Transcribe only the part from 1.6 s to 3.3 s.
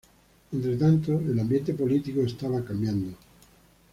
político estaba cambiando.